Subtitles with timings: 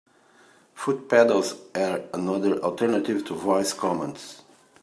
[0.73, 4.41] Foot pedals are another alternative to voice commands.